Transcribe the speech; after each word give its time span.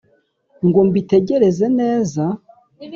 ngo 0.67 0.79
mbitegereze 0.87 1.65
neza 1.79 2.23